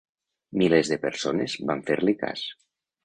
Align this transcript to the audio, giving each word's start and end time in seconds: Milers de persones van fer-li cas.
Milers 0.61 0.89
de 0.93 0.97
persones 1.05 1.57
van 1.73 1.85
fer-li 1.91 2.17
cas. 2.23 2.47